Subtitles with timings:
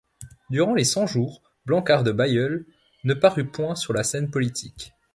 [0.49, 2.65] Durant les Cent-Jours, Blanquart de Bailleul
[3.03, 4.95] ne parut point sur la scène politique.